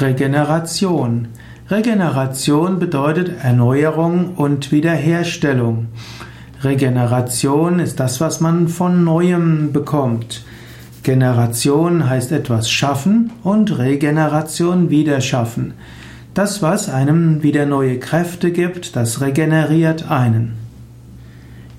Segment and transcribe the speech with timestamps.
[0.00, 1.26] Regeneration.
[1.68, 5.88] Regeneration bedeutet Erneuerung und Wiederherstellung.
[6.62, 10.44] Regeneration ist das, was man von neuem bekommt.
[11.02, 15.74] Generation heißt etwas schaffen und Regeneration wieder schaffen.
[16.32, 20.52] Das, was einem wieder neue Kräfte gibt, das regeneriert einen.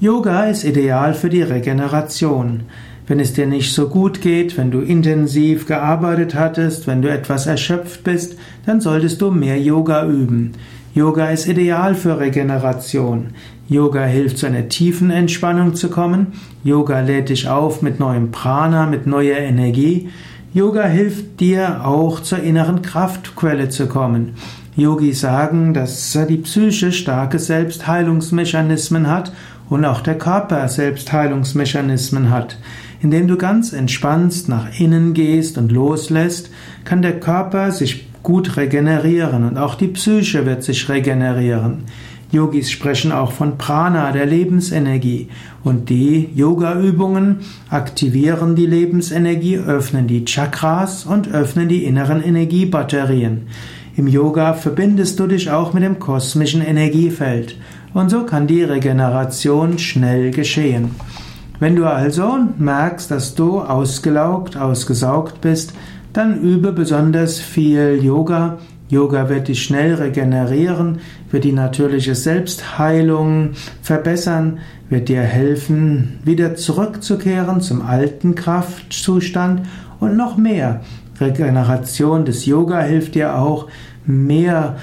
[0.00, 2.62] Yoga ist ideal für die Regeneration.
[3.08, 7.46] Wenn es dir nicht so gut geht, wenn du intensiv gearbeitet hattest, wenn du etwas
[7.46, 8.36] erschöpft bist,
[8.66, 10.52] dann solltest du mehr Yoga üben.
[10.94, 13.28] Yoga ist ideal für Regeneration.
[13.66, 16.28] Yoga hilft zu einer tiefen Entspannung zu kommen.
[16.62, 20.10] Yoga lädt dich auf mit neuem Prana, mit neuer Energie.
[20.52, 24.34] Yoga hilft dir auch zur inneren Kraftquelle zu kommen.
[24.76, 29.32] Yogis sagen, dass die Psyche starke Selbstheilungsmechanismen hat
[29.68, 32.58] und auch der Körper Selbstheilungsmechanismen hat.
[33.00, 36.50] Indem du ganz entspannt nach innen gehst und loslässt,
[36.84, 41.84] kann der Körper sich gut regenerieren und auch die Psyche wird sich regenerieren.
[42.30, 45.28] Yogis sprechen auch von Prana, der Lebensenergie.
[45.64, 47.38] Und die Yoga-Übungen
[47.70, 53.46] aktivieren die Lebensenergie, öffnen die Chakras und öffnen die inneren Energiebatterien.
[53.96, 57.56] Im Yoga verbindest du dich auch mit dem kosmischen Energiefeld.
[57.94, 60.90] Und so kann die Regeneration schnell geschehen.
[61.60, 65.72] Wenn du also merkst, dass du ausgelaugt, ausgesaugt bist,
[66.12, 68.58] dann übe besonders viel Yoga.
[68.88, 73.50] Yoga wird dich schnell regenerieren, wird die natürliche Selbstheilung
[73.82, 79.62] verbessern, wird dir helfen, wieder zurückzukehren zum alten Kraftzustand
[80.00, 80.80] und noch mehr.
[81.20, 83.66] Regeneration des Yoga hilft dir auch,
[84.06, 84.76] mehr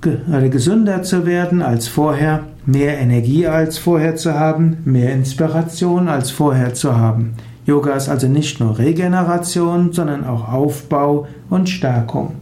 [0.00, 6.74] gesünder zu werden als vorher, mehr Energie als vorher zu haben, mehr Inspiration als vorher
[6.74, 7.34] zu haben.
[7.64, 12.34] Yoga ist also nicht nur Regeneration, sondern auch Aufbau und Stärkung.